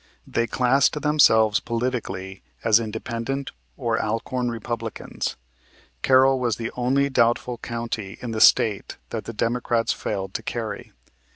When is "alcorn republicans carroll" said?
4.01-6.39